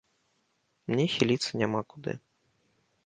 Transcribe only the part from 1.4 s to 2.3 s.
няма куды.